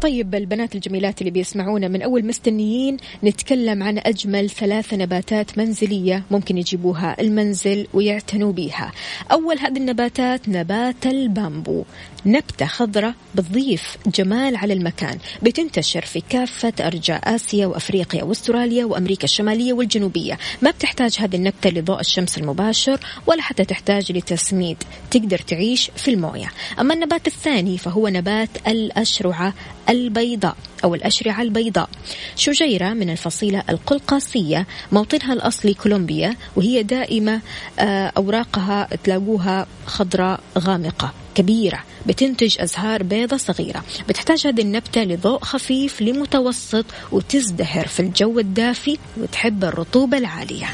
[0.00, 6.58] طيب البنات الجميلات اللي بيسمعونا من أول مستنيين نتكلم عن أجمل ثلاث نباتات منزلية ممكن
[6.58, 8.92] يجيبوها المنزل ويعتنوا بيها.
[9.32, 11.84] أول هذه النباتات نبات البامبو.
[12.26, 19.72] نبتة خضراء بتضيف جمال على المكان بتنتشر في كافة أرجاء آسيا وأفريقيا وأستراليا وأمريكا الشمالية
[19.72, 20.38] والجنوبية.
[20.62, 24.76] ما بتحتاج هذه النبتة لضوء الشمس المباشر ولا حتى تحتاج لتسميد.
[25.10, 26.48] تقدر تعيش في الموية.
[26.80, 29.54] أما النبات الثاني فهو نبات الأشرعة
[29.88, 31.88] البيضاء أو الأشرعة البيضاء.
[32.36, 37.40] شجيرة من الفصيلة القلقاسية موطنها الأصلي كولومبيا وهي دائمة
[37.78, 41.12] آه، أوراقها تلاقوها خضراء غامقة.
[41.38, 43.84] كبيرة بتنتج أزهار بيضة صغيرة.
[44.08, 50.66] بتحتاج هذه النبتة لضوء خفيف لمتوسط وتزدهر في الجو الدافي وتحب الرطوبة العالية.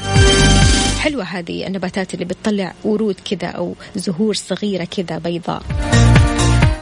[0.99, 5.63] حلوة هذه النباتات اللي بتطلع ورود كذا أو زهور صغيرة كذا بيضاء.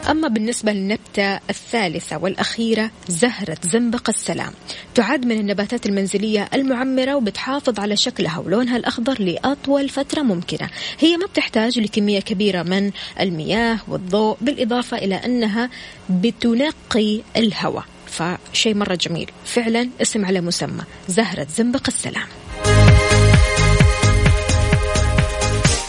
[0.10, 4.54] أما بالنسبة للنبتة الثالثة والأخيرة زهرة زنبق السلام.
[4.96, 10.70] تعد من النباتات المنزلية المعمرة وبتحافظ على شكلها ولونها الأخضر لأطول فترة ممكنة.
[11.00, 15.70] هي ما بتحتاج لكمية كبيرة من المياه والضوء بالإضافة إلى أنها
[16.10, 17.86] بتنقي الهواء.
[18.08, 19.32] فشيء مرة جميل.
[19.46, 22.28] فعلا اسم على مسمى زهرة زنبق السلام.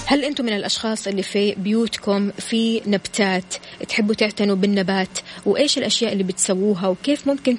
[0.07, 3.55] هل أنتم من الأشخاص اللي في بيوتكم في نبتات
[3.89, 7.59] تحبوا تعتنوا بالنبات؟ وإيش الأشياء اللي بتسووها؟ وكيف ممكن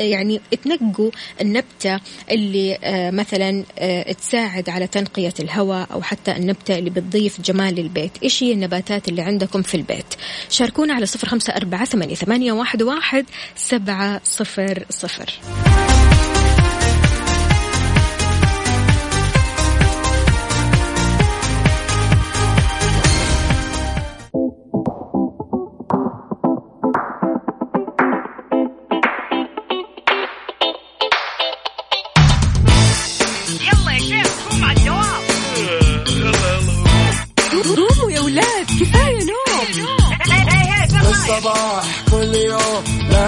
[0.00, 6.90] يعني تنقوا النبتة اللي آه مثلا آه تساعد على تنقية الهواء أو حتى النبتة اللي
[6.90, 10.14] بتضيف جمال للبيت إيش هي النباتات اللي عندكم في البيت؟
[10.50, 13.24] شاركونا على صفر أربعة ثمانية, ثمانية واحد, واحد
[13.56, 15.32] سبعة صفر صفر.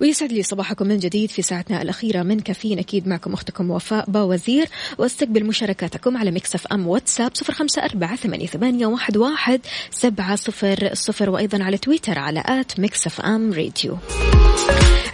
[0.00, 2.22] ويسعد لي صباحكم من جديد في ساعتنا الأخيرة.
[2.22, 4.68] من كافيين أكيد معكم أختكم وفاء باوزير.
[4.98, 9.60] واستقبل مشاركاتكم على Mix FM واتساب صفر خمسة أربعة ثمانية واحد واحد
[9.90, 13.98] سبعة صفر صفر وأيضا على تويتر على at Mix FM Radio.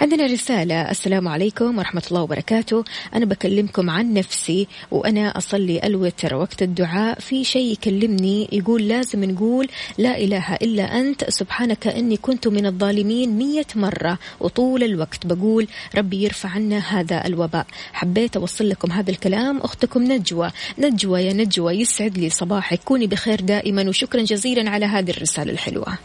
[0.00, 0.90] عندنا رسالة.
[0.90, 2.84] السلام عليكم ورحمة الله وبركاته.
[3.14, 7.20] أنا بكلمكم عن نفسي وأنا أصلي الوتر وقت الدعاء.
[7.20, 11.30] في شيء يكلمني يقول لازم نقول لا إله إلا أنت.
[11.30, 15.26] سبحانك إني كنت من الظالمين مية مرة وطول الوقت.
[15.26, 17.66] بقول ربي يرفع عنا هذا الوباء.
[17.92, 19.58] حبيت أوصل لكم هذا الكلام.
[19.58, 20.50] أختكم نجوى.
[20.78, 22.80] نجوى يا نجوى يسعد لي صباحك.
[22.84, 25.98] كوني بخير دائما وشكرا جزيلا على هذه الرسالة الحلوة.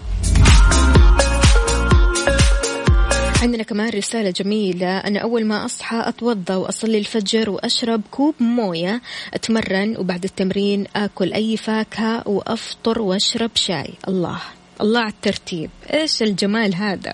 [3.45, 4.97] عندنا كمان رسالة جميلة.
[4.97, 9.01] أنا أول ما أصحى أتوضأ وأصلي الفجر وأشرب كوب موية
[9.33, 13.93] أتمرن وبعد التمرين أكل أي فاكهة وأفطر وأشرب شاي.
[14.07, 14.39] الله.
[14.81, 15.69] الله على الترتيب.
[15.93, 17.13] إيش الجمال هذا؟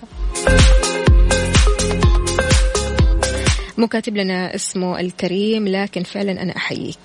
[3.78, 6.98] مو كاتب لنا اسمه الكريم لكن فعلا أنا أحييك.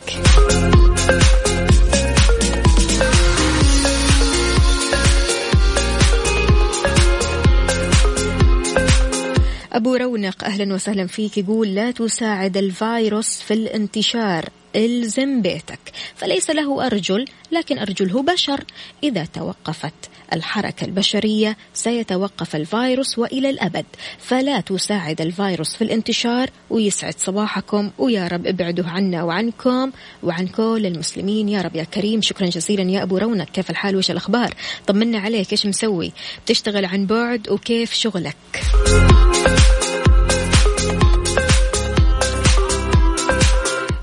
[9.78, 11.38] أبو رونق أهلا وسهلا فيك.
[11.38, 14.50] يقول لا تساعد الفيروس في الانتشار.
[14.76, 15.80] إلزم بيتك.
[16.16, 18.64] فليس له أرجل لكن أرجله بشر.
[19.04, 19.94] إذا توقفت
[20.34, 23.86] الحركة البشرية سيتوقف الفيروس وإلى الأبد.
[24.20, 27.92] فلا تساعد الفيروس في الانتشار ويسعد صباحكم.
[27.98, 29.92] ويا رب ابعدوا عنا وعنكم
[30.24, 31.50] وعن كل المسلمين.
[31.50, 34.54] يا رب يا كريم شكرا جزيلا يا أبو رونق كيف الحال؟ وش الأخبار؟
[34.88, 36.12] طمنا عليك إيش مسوي؟
[36.46, 38.36] بتشتغل عن بعد وكيف شغلك؟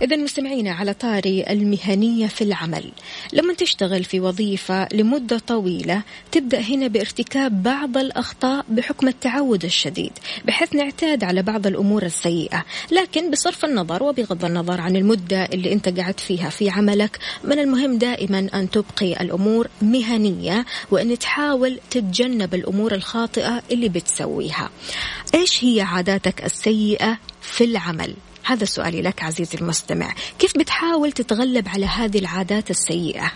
[0.05, 2.85] إذا مستمعينا على طاري المهنية في العمل.
[3.33, 10.13] لما تشتغل في وظيفة لمدة طويلة تبدأ هنا بارتكاب بعض الأخطاء بحكم التعود الشديد
[10.45, 12.65] بحيث نعتاد على بعض الأمور السيئة.
[12.93, 17.99] لكن بصرف النظر وبغض النظر عن المدة اللي أنت قعدت فيها في عملك من المهم
[17.99, 24.71] دائما أن تبقي الأمور مهنية وأن تحاول تتجنب الأمور الخاطئة اللي بتسويها.
[25.35, 28.15] إيش هي عاداتك السيئة في العمل؟
[28.45, 30.15] هذا سؤالي لك عزيزي المستمع.
[30.39, 33.33] كيف بتحاول تتغلب على هذه العادات السيئة؟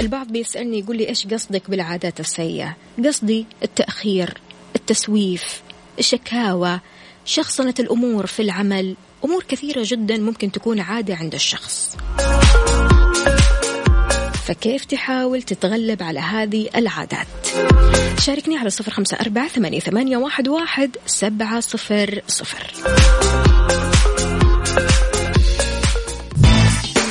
[0.00, 4.34] البعض بيسألني يقول لي إيش قصدك بالعادات السيئة؟ قصدي التأخير
[4.76, 5.62] التسويف
[5.98, 6.80] الشكاوى
[7.24, 8.96] شخصنة الأمور في العمل.
[9.24, 11.96] أمور كثيرة جدا ممكن تكون عادة عند الشخص.
[14.46, 17.26] فكيف تحاول تتغلب على هذه العادات؟
[18.20, 22.72] شاركني على صفر خمسة أربعة ثمانية, ثمانية واحد, واحد سبعة صفر صفر.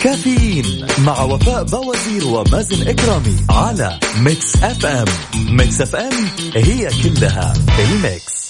[0.04, 5.06] كافيين مع وفاء بوازير ومازن إكرامي على Mix FM Mix
[5.50, 6.14] FM it's all
[6.56, 8.43] in the mix.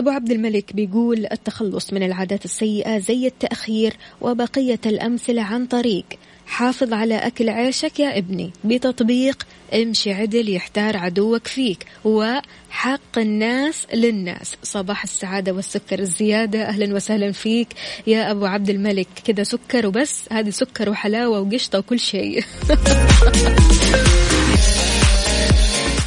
[0.00, 6.04] أبو عبد الملك بيقول التخلص من العادات السيئة زي التأخير وبقية الأمثلة عن طريق
[6.46, 14.56] حافظ على أكل عيشك يا ابني بتطبيق امشي عدل يحتار عدوك فيك وحق الناس للناس.
[14.62, 16.62] صباح السعادة والسكر الزيادة.
[16.62, 17.68] أهلا وسهلا فيك
[18.06, 19.08] يا أبو عبد الملك.
[19.24, 20.24] كذا سكر وبس.
[20.32, 22.44] هذه سكر وحلاوة وقشطة وكل شيء.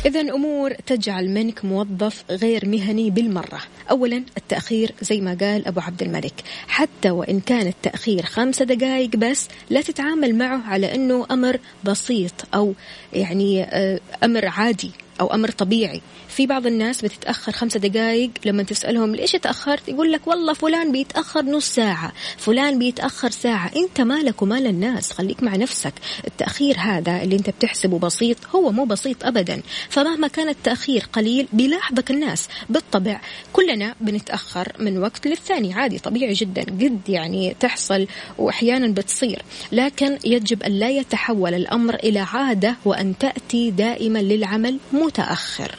[0.06, 3.60] إذا أمور تجعل منك موظف غير مهني بالمرة.
[3.92, 6.34] أولا التأخير زي ما قال أبو عبد الملك.
[6.68, 12.74] حتى وإن كان التأخير خمسة دقائق بس لا تتعامل معه على أنه أمر بسيط أو
[13.14, 14.92] يعني آه، أمر عادي
[15.22, 16.02] أو أمر طبيعي.
[16.34, 21.46] في بعض الناس بتتأخر خمسة دقائق لما تسألهم ليش تأخرت؟ يقول لك والله فلان بيتأخر
[21.46, 25.94] نص ساعة فلان بيتأخر ساعة أنت مالك ومال الناس خليك مع نفسك.
[26.28, 29.62] التأخير هذا اللي أنت بتحسبه بسيط هو مو بسيط أبدا.
[29.90, 32.48] فمهما كان التأخير قليل بيلاحظك الناس.
[32.70, 33.22] بالطبع
[33.54, 38.08] كلنا بنتأخر من وقت للثاني عادي طبيعي جدا قد يعني تحصل
[38.38, 39.42] وأحيانا بتصير.
[39.72, 45.76] لكن يجب أن لا يتحول الأمر إلى عادة وأن تأتي دائما للعمل متأخر.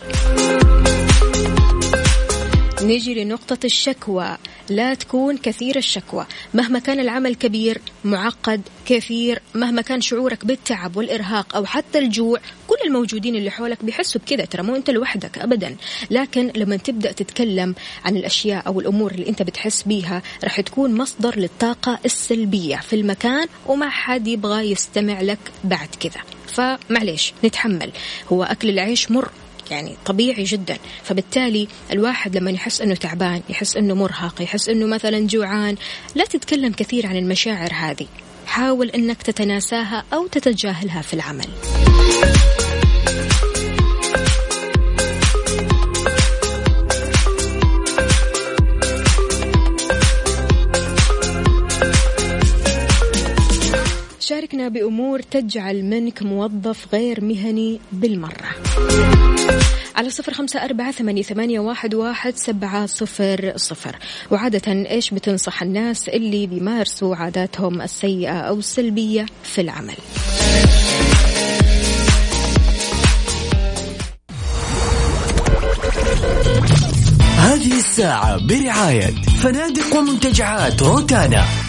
[2.82, 4.36] نيجي لنقطة الشكوى.
[4.70, 6.26] لا تكون كثير الشكوى.
[6.55, 12.38] مهما كان العمل كبير معقد كثير مهما كان شعورك بالتعب والإرهاق أو حتى الجوع
[12.68, 14.45] كل الموجودين اللي حولك بيحسوا بكذا.
[14.45, 15.76] ترى مو أنت لوحدك أبدا.
[16.11, 17.74] لكن لما تبدأ تتكلم
[18.05, 23.47] عن الأشياء أو الأمور اللي أنت بتحس بيها راح تكون مصدر للطاقة السلبية في المكان
[23.66, 26.22] وما حد يبغى يستمع لك بعد كذا.
[26.47, 27.92] فمعليش نتحمل.
[28.32, 29.28] هو أكل العيش مر.
[29.71, 30.79] يعني طبيعي جدا.
[31.03, 35.77] فبالتالي الواحد لما يحس إنه تعبان يحس إنه مرهق يحس إنه مثلا جوعان
[36.15, 38.07] لا تتكلم كثير عن المشاعر هذه.
[38.47, 41.49] حاول إنك تتناساها أو تتجاهلها في العمل.
[54.25, 58.51] شاركنا بأمور تجعل منك موظف غير مهني بالمرة.
[59.97, 63.97] على صفر خمسة أربعة ثمانية, ثمانية واحد, واحد سبعة صفر صفر.
[64.31, 69.97] وعادة إيش بتنصح الناس اللي بيمارسوا عاداتهم السيئة أو السلبية في العمل؟
[77.39, 81.64] هذه الساعة برعاية فنادق ومنتجعات روتانا.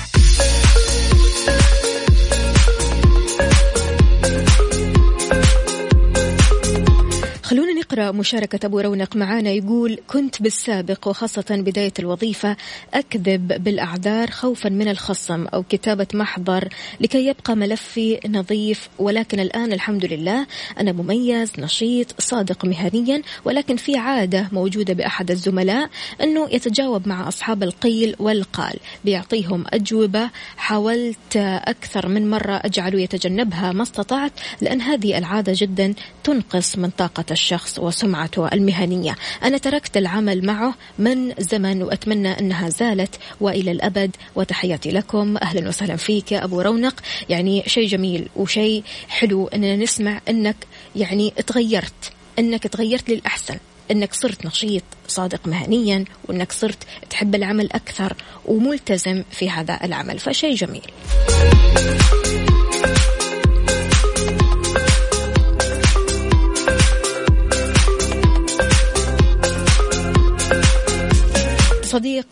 [7.85, 12.57] نقرأ مشاركة أبو رونق معانا يقول كنت بالسابق وخاصة بداية الوظيفة
[12.93, 16.69] أكذب بالأعذار خوفا من الخصم أو كتابة محضر
[16.99, 20.47] لكي يبقى ملفي نظيف ولكن الآن الحمد لله
[20.79, 25.89] أنا مميز نشيط صادق مهنيا ولكن في عادة موجودة بأحد الزملاء
[26.23, 28.75] أنه يتجاوب مع أصحاب القيل والقال
[29.05, 34.31] بيعطيهم أجوبة حاولت أكثر من مرة أجعله يتجنبها ما استطعت
[34.61, 37.74] لأن هذه العادة جدا تنقص من طاقة الشخص.
[37.79, 39.15] وسمعته المهنية.
[39.43, 44.15] أنا تركت العمل معه من زمن وأتمنى أنها زالت وإلى الأبد.
[44.35, 45.37] وتحياتي لكم.
[45.37, 46.31] أهلا وسهلا فيك.
[46.31, 46.95] يا أبو رونق.
[47.29, 50.55] يعني شيء جميل وشيء حلو أننا نسمع أنك
[50.95, 52.11] يعني تغيرت.
[52.39, 53.57] أنك تغيرت للأحسن.
[53.91, 58.13] أنك صرت نشيط صادق مهنيا وأنك صرت تحب العمل أكثر
[58.45, 60.19] وملتزم في هذا العمل.
[60.19, 60.91] فشيء جميل.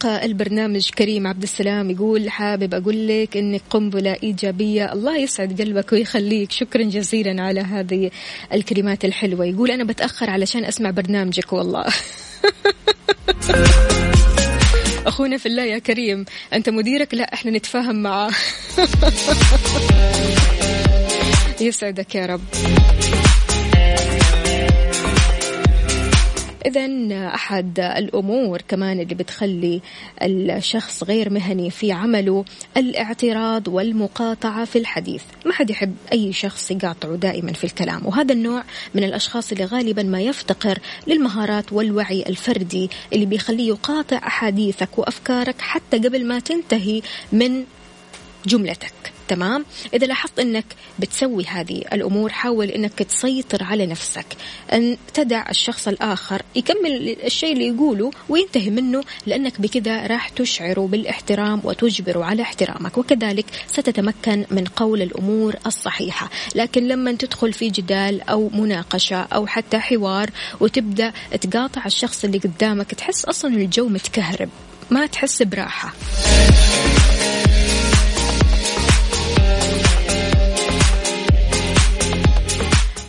[0.05, 4.93] البرنامج كريم عبد السلام يقول حابب أقول لك إنك قنبلة إيجابية.
[4.93, 6.51] الله يسعد قلبك ويخليك.
[6.51, 8.11] شكرا جزيلا على هذه
[8.53, 9.45] الكلمات الحلوة.
[9.45, 11.85] يقول أنا بتأخر علشان أسمع برنامجك والله.
[15.07, 18.31] أخونا في الله يا كريم أنت مديرك؟ لا إحنا نتفاهم معاه.
[21.61, 22.41] يسعدك يا رب.
[26.65, 26.87] إذا
[27.27, 29.81] أحد الأمور كمان اللي بتخلي
[30.21, 32.45] الشخص غير مهني في عمله
[32.77, 35.23] الاعتراض والمقاطعة في الحديث.
[35.45, 40.03] ما حد يحب أي شخص يقاطعه دائما في الكلام وهذا النوع من الأشخاص اللي غالبا
[40.03, 47.01] ما يفتقر للمهارات والوعي الفردي اللي بيخليه يقاطع أحاديثك وأفكارك حتى قبل ما تنتهي
[47.31, 47.63] من
[48.45, 49.12] جملتك.
[49.27, 50.65] تمام؟ إذا لاحظت أنك
[50.99, 54.25] بتسوي هذه الأمور حاول أنك تسيطر على نفسك.
[54.73, 61.61] أن تدع الشخص الآخر يكمل الشيء اللي يقوله وينتهي منه لأنك بكذا راح تشعره بالاحترام
[61.63, 62.97] وتجبره على احترامك.
[62.97, 66.29] وكذلك ستتمكن من قول الأمور الصحيحة.
[66.55, 72.93] لكن لما تدخل في جدال أو مناقشة أو حتى حوار وتبدأ تقاطع الشخص اللي قدامك
[72.93, 74.49] تحس أصلا الجو متكهرب.
[74.91, 75.93] ما تحس براحة.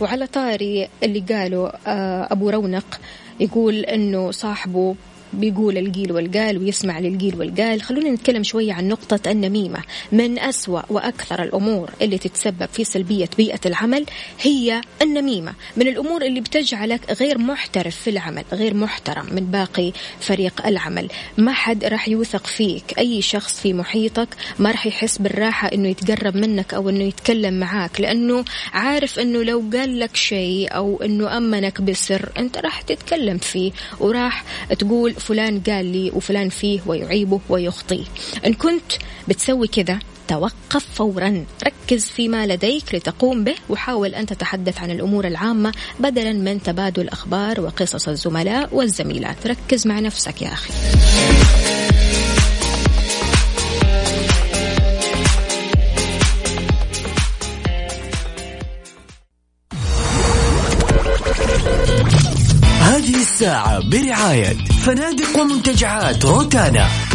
[0.05, 2.99] وعلى طاري اللي قاله آه، أبو رونق
[3.39, 4.95] يقول أنه صاحبه
[5.33, 7.81] بيقول القيل والقال ويسمع للقيل والقال.
[7.81, 9.79] خلونا نتكلم شوية عن نقطة النميمة.
[10.11, 14.05] من أسوأ وأكثر الأمور اللي تتسبب في سلبية بيئة العمل
[14.41, 15.53] هي النميمة.
[15.77, 21.07] من الأمور اللي بتجعلك غير محترف في العمل غير محترم من باقي فريق العمل.
[21.37, 22.97] ما حد راح يوثق فيك.
[22.97, 24.27] أي شخص في محيطك
[24.59, 29.63] ما راح يحس بالراحة أنه يتقرب منك أو أنه يتكلم معاك لأنه عارف أنه لو
[29.73, 33.71] قال لك شيء أو أنه أمنك بسر أنت راح تتكلم فيه.
[33.99, 34.43] وراح
[34.79, 38.03] تقول فلان قال لي وفلان فيه ويعيبه ويخطيه
[38.45, 38.91] إن كنت
[39.27, 41.45] بتسوي كذا توقف فورا.
[41.63, 47.61] ركز فيما لديك لتقوم به وحاول أن تتحدث عن الأمور العامة بدلا من تبادل أخبار
[47.61, 49.47] وقصص الزملاء والزميلات.
[49.47, 50.73] ركز مع نفسك يا أخي.
[63.25, 64.53] الساعة برعاية
[64.85, 67.14] فنادق ومنتجعات روتانا.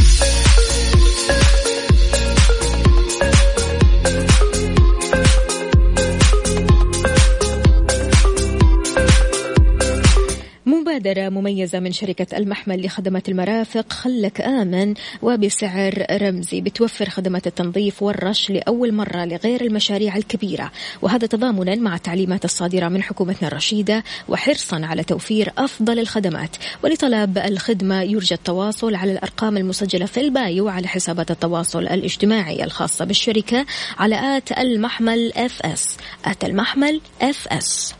[11.01, 16.61] مبادرة مميزة من شركة المحمل لخدمات المرافق خلك آمن وبسعر رمزي.
[16.61, 20.73] بتوفر خدمات التنظيف والرش لأول مرة لغير المشاريع الكبيرة.
[21.03, 26.57] وهذا تضامنا مع التعليمات الصادرة من حكومتنا الرشيدة وحرصا على توفير أفضل الخدمات.
[26.85, 33.67] ولطلب الخدمة يرجى التواصل على الأرقام المسجلة في البايو على حسابات التواصل الاجتماعي الخاصة بالشركة
[33.99, 37.95] على at المحمل FS at المحمل FS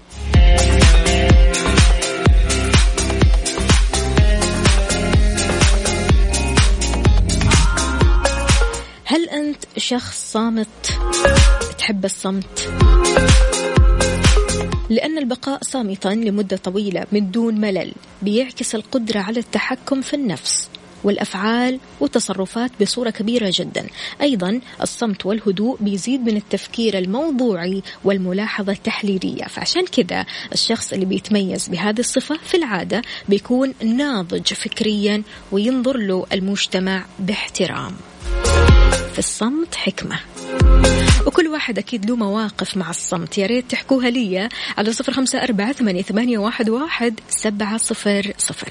[9.11, 10.99] هل أنت شخص صامت؟
[11.79, 12.73] تحب الصمت؟
[14.91, 17.93] لأن البقاء صامتا لمدة طويلة من دون ملل
[18.23, 20.69] بيعكس القدرة على التحكم في النفس
[21.05, 23.87] والأفعال والتصرفات بصورة كبيرة جدا.
[24.21, 29.45] أيضا الصمت والهدوء بيزيد من التفكير الموضوعي والملاحظة التحليلية.
[29.45, 37.05] فعشان كذا الشخص اللي بيتميز بهذه الصفة في العادة بيكون ناضج فكريا وينظر له المجتمع
[37.19, 37.93] باحترام.
[39.13, 40.21] في الصمت حكمة.
[41.27, 43.39] وكل واحد أكيد له مواقف مع الصمت.
[43.39, 48.69] يا ريت تحكوها لي على صفر خمسة أربعة ثمانية, واحد سبعة صفر صفر.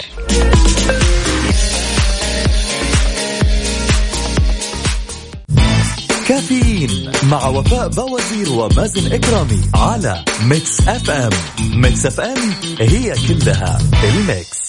[6.28, 14.59] كافيين مع وفاء بوازير ومازن إكرامي على Mix FM Mix FM هي كلها ال mix.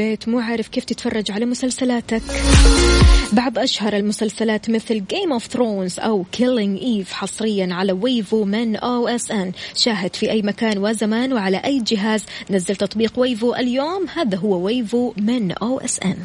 [0.00, 2.22] البيت مو عارف كيف تتفرج على مسلسلاتك.
[3.32, 9.52] بعض أشهر المسلسلات مثل Game of Thrones أو Killing Eve حصريا على Wavo من OSN
[9.76, 12.24] شاهد في أي مكان وزمان وعلى أي جهاز.
[12.50, 14.06] نزل تطبيق Wavo اليوم.
[14.14, 16.16] هذا هو Wavo من OSN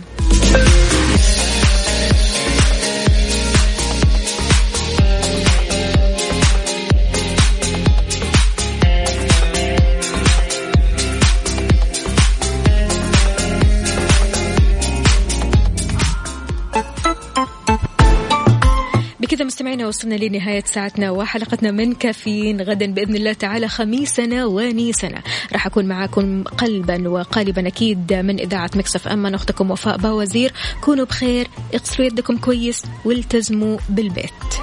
[19.35, 22.61] بكذا مستمعينا وصلنا لنهاية ساعتنا وحلقتنا من كافيين.
[22.61, 25.21] غدا بإذن الله تعالى خميسنا ونيسنا.
[25.53, 30.53] راح أكون معاكم قلبا وقالبا أكيد من إذاعة مكسف أما أختكم وفاء باوزير.
[30.81, 34.55] كونوا بخير اغسلوا يدكم كويس والتزموا بالبيت.